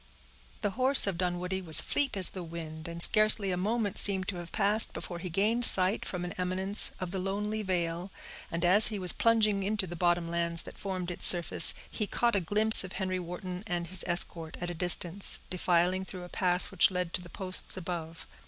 [0.61, 4.37] The horse of Dunwoodie was fleet as the wind, and scarcely a minute seemed to
[4.37, 8.09] have passed before he gained sight, from an eminence, of the lonely vale,
[8.49, 12.35] and as he was plunging into the bottom lands that formed its surface, he caught
[12.35, 16.71] a glimpse of Henry Wharton and his escort, at a distance, defiling through a pass
[16.71, 18.25] which led to the posts above.